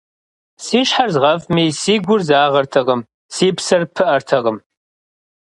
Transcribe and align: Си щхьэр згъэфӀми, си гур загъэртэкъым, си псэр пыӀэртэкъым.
Си 0.63 0.79
щхьэр 0.87 1.09
згъэфӀми, 1.15 1.65
си 1.81 1.93
гур 2.05 2.21
загъэртэкъым, 2.27 3.01
си 3.35 3.47
псэр 3.55 3.83
пыӀэртэкъым. 3.93 4.57